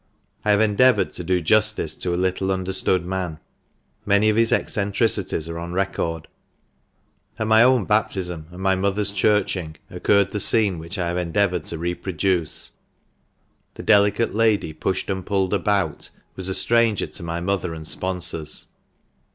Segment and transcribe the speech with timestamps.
[0.43, 3.37] I have endeavoured to do justice to a little understood man.
[4.03, 6.27] Many of his eccentricities are on record.
[7.37, 11.65] At my own baptism and my mother's churching, occurred the scene which I have endeavoured
[11.65, 12.71] to reproduce;
[13.75, 18.65] the delicate lady pushed and pulled about was a stranger to my mother and sponsors.